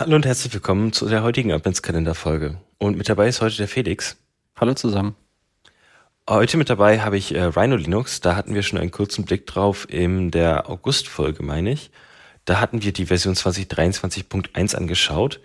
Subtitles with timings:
[0.00, 2.56] Hallo und herzlich willkommen zu der heutigen Adventskalender-Folge.
[2.78, 4.16] Und mit dabei ist heute der Felix.
[4.56, 5.16] Hallo zusammen.
[6.30, 8.20] Heute mit dabei habe ich äh, Rhino Linux.
[8.20, 11.90] Da hatten wir schon einen kurzen Blick drauf in der August-Folge, meine ich.
[12.44, 15.40] Da hatten wir die Version 2023.1 angeschaut.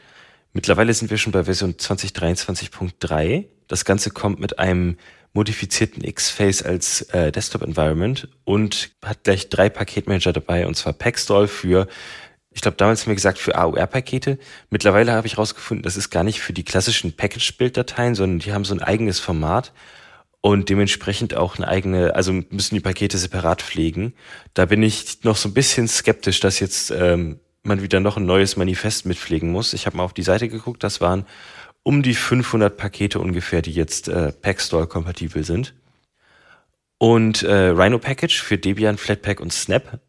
[0.52, 3.46] Mittlerweile sind wir schon bei Version 2023.3.
[3.68, 4.98] Das Ganze kommt mit einem
[5.34, 11.88] modifizierten X-Face als äh, Desktop-Environment und hat gleich drei Paketmanager dabei, und zwar Packstall für
[12.54, 14.38] ich glaube, damals haben wir gesagt, für AUR-Pakete.
[14.70, 18.66] Mittlerweile habe ich rausgefunden, das ist gar nicht für die klassischen Package-Build-Dateien, sondern die haben
[18.66, 19.74] so ein eigenes Format
[20.42, 24.14] und dementsprechend auch eine eigene, also müssen die Pakete separat pflegen.
[24.54, 28.26] Da bin ich noch so ein bisschen skeptisch, dass jetzt ähm, man wieder noch ein
[28.26, 29.74] neues Manifest mitpflegen muss.
[29.74, 31.26] Ich habe mal auf die Seite geguckt, das waren
[31.82, 35.74] um die 500 Pakete ungefähr, die jetzt äh, Packstore-kompatibel sind.
[36.98, 40.00] Und äh, Rhino Package für Debian, Flatpak und Snap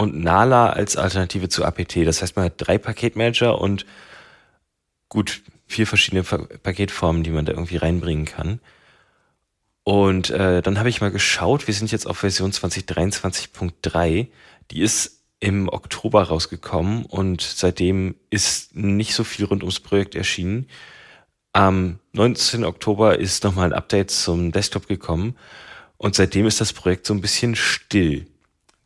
[0.00, 2.06] und Nala als Alternative zu APT.
[2.06, 3.84] Das heißt, man hat drei Paketmanager und
[5.10, 8.60] gut vier verschiedene Paketformen, die man da irgendwie reinbringen kann.
[9.84, 14.28] Und äh, dann habe ich mal geschaut, wir sind jetzt auf Version 2023.3.
[14.70, 20.66] Die ist im Oktober rausgekommen und seitdem ist nicht so viel rund ums Projekt erschienen.
[21.52, 22.64] Am 19.
[22.64, 25.36] Oktober ist nochmal ein Update zum Desktop gekommen
[25.98, 28.26] und seitdem ist das Projekt so ein bisschen still.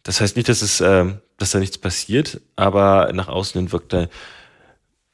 [0.05, 1.07] Das heißt nicht, dass es, äh,
[1.39, 4.07] dass da nichts passiert, aber nach außen hin wirkt da,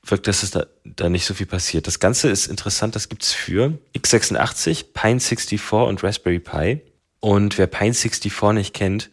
[0.05, 1.87] wirkt, dass es da, da nicht so viel passiert.
[1.87, 6.83] Das Ganze ist interessant, das gibt's für x86, Pine64 und Raspberry Pi.
[7.21, 9.11] Und wer Pine64 nicht kennt,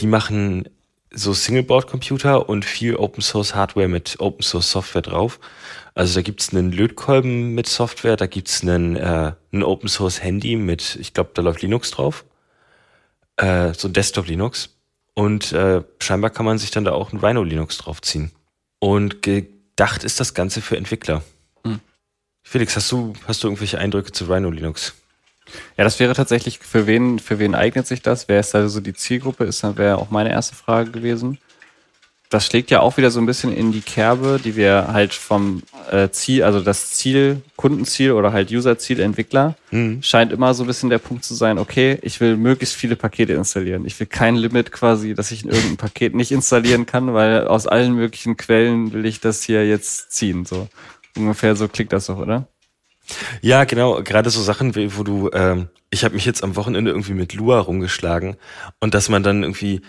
[0.00, 0.68] die machen
[1.14, 5.40] so Singleboard-Computer und viel Open-Source-Hardware mit Open-Source-Software drauf.
[5.94, 11.12] Also da gibt's einen Lötkolben mit Software, da gibt's einen, äh, ein Open-Source-Handy mit, ich
[11.12, 12.24] glaube, da läuft Linux drauf.
[13.36, 14.70] Äh, so ein Desktop-Linux.
[15.14, 18.32] Und äh, scheinbar kann man sich dann da auch ein Rhino Linux draufziehen.
[18.78, 21.22] Und gedacht ist das Ganze für Entwickler.
[21.64, 21.80] Hm.
[22.42, 24.94] Felix, hast du, hast du irgendwelche Eindrücke zu Rhino Linux?
[25.76, 28.28] Ja, das wäre tatsächlich, für wen, für wen eignet sich das?
[28.28, 29.44] Wer ist da so die Zielgruppe?
[29.44, 31.38] Ist, wäre auch meine erste Frage gewesen.
[32.32, 35.62] Das schlägt ja auch wieder so ein bisschen in die Kerbe, die wir halt vom
[35.90, 40.02] äh, Ziel, also das Ziel, Kundenziel oder halt Userziel Entwickler, mhm.
[40.02, 43.34] scheint immer so ein bisschen der Punkt zu sein, okay, ich will möglichst viele Pakete
[43.34, 43.84] installieren.
[43.84, 47.66] Ich will kein Limit quasi, dass ich in irgendein Paket nicht installieren kann, weil aus
[47.66, 50.46] allen möglichen Quellen will ich das hier jetzt ziehen.
[50.46, 50.68] So
[51.14, 52.48] ungefähr so klingt das doch, oder?
[53.42, 54.02] Ja, genau.
[54.02, 57.60] Gerade so Sachen, wo du, ähm, ich habe mich jetzt am Wochenende irgendwie mit Lua
[57.60, 58.36] rumgeschlagen
[58.80, 59.82] und dass man dann irgendwie,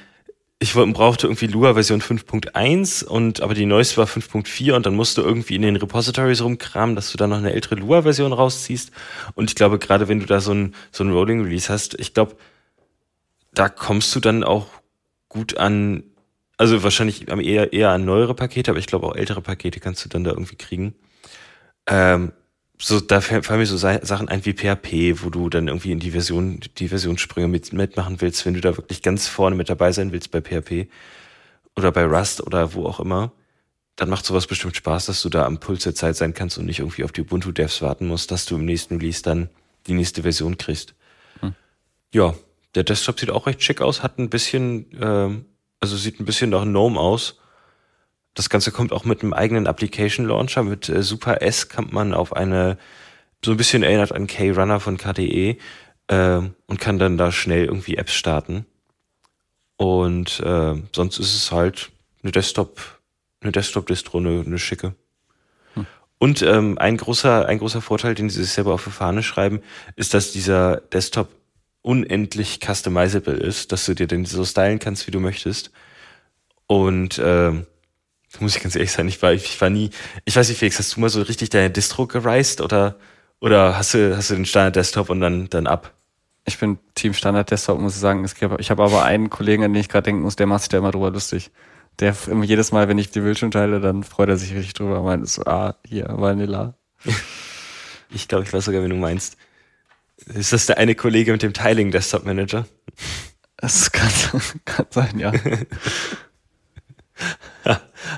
[0.63, 5.17] ich brauchte irgendwie Lua Version 5.1 und aber die neueste war 5.4 und dann musst
[5.17, 8.91] du irgendwie in den Repositories rumkramen, dass du dann noch eine ältere Lua Version rausziehst.
[9.35, 12.13] Und ich glaube, gerade wenn du da so ein, so ein Rolling Release hast, ich
[12.13, 12.37] glaube,
[13.53, 14.67] da kommst du dann auch
[15.27, 16.03] gut an,
[16.55, 20.09] also wahrscheinlich eher, eher an neuere Pakete, aber ich glaube auch ältere Pakete kannst du
[20.09, 20.95] dann da irgendwie kriegen.
[21.87, 22.31] Ähm,
[22.79, 26.11] so, da fallen mir so Sachen ein wie PHP, wo du dann irgendwie in die
[26.11, 30.11] Version, die Versionssprünge mit, mitmachen willst, wenn du da wirklich ganz vorne mit dabei sein
[30.11, 30.89] willst bei PHP
[31.75, 33.31] oder bei Rust oder wo auch immer,
[33.95, 36.65] dann macht sowas bestimmt Spaß, dass du da am Puls der Zeit sein kannst und
[36.65, 39.49] nicht irgendwie auf die Ubuntu-Devs warten musst, dass du im nächsten Release dann
[39.85, 40.95] die nächste Version kriegst.
[41.41, 41.53] Hm.
[42.11, 42.33] Ja,
[42.73, 45.45] der Desktop sieht auch recht schick aus, hat ein bisschen, ähm,
[45.79, 47.39] also sieht ein bisschen nach Gnome aus
[48.33, 50.63] das Ganze kommt auch mit einem eigenen Application Launcher.
[50.63, 52.77] Mit äh, Super S kann man auf eine,
[53.43, 55.57] so ein bisschen erinnert an K-Runner von KDE
[56.07, 58.65] äh, und kann dann da schnell irgendwie Apps starten.
[59.77, 61.91] Und äh, sonst ist es halt
[62.23, 62.99] eine Desktop,
[63.41, 64.95] eine Desktop-Distro, eine, eine schicke.
[65.75, 65.85] Hm.
[66.17, 69.61] Und ähm, ein großer, ein großer Vorteil, den sie sich selber auf die Fahne schreiben,
[69.95, 71.29] ist, dass dieser Desktop
[71.81, 75.71] unendlich customizable ist, dass du dir den so stylen kannst, wie du möchtest.
[76.65, 77.67] Und ähm,
[78.39, 79.89] muss ich ganz ehrlich sein, ich war, ich war nie,
[80.25, 82.97] ich weiß nicht, Felix, hast du mal so richtig deine Distro gereist oder,
[83.39, 85.93] oder hast du, hast du den Standard-Desktop und dann, dann ab?
[86.45, 88.25] Ich bin Team Standard Desktop, muss ich sagen.
[88.59, 90.77] Ich habe aber einen Kollegen, an den ich gerade denken muss, der macht sich da
[90.77, 91.51] immer drüber lustig.
[91.99, 95.01] Der immer jedes Mal, wenn ich die Bildschirm teile, dann freut er sich richtig drüber.
[95.03, 96.75] Meint so, ah, hier, Vanilla.
[98.09, 99.37] ich glaube, ich weiß sogar, wen du meinst.
[100.25, 102.65] Ist das der eine Kollege mit dem Tiling Desktop Manager?
[103.57, 104.09] Das kann,
[104.65, 105.31] kann sein, ja.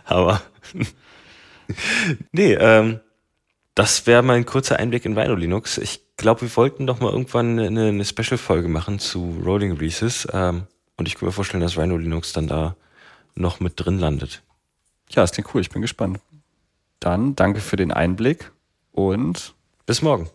[0.04, 0.42] Aber
[2.32, 3.00] nee, ähm,
[3.76, 5.78] das wäre mein kurzer Einblick in Rhino Linux.
[5.78, 10.28] Ich glaube, wir wollten doch mal irgendwann eine, eine Special-Folge machen zu Rolling Releases.
[10.32, 12.76] Ähm, und ich kann mir vorstellen, dass Rhino Linux dann da
[13.36, 14.44] noch mit drin landet.
[15.10, 15.62] Ja, ist klingt cool.
[15.62, 16.20] Ich bin gespannt.
[17.00, 18.52] Dann danke für den Einblick
[18.92, 19.54] und
[19.86, 20.30] bis morgen.